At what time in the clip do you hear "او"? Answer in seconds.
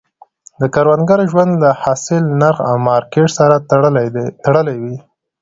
2.69-2.75